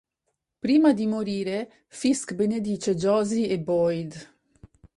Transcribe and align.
Prima 0.59 0.93
di 0.93 1.05
morire, 1.05 1.83
Fisk 1.87 2.33
benedice 2.33 2.95
Josie 2.95 3.49
e 3.49 3.59
Boyd. 3.59 4.29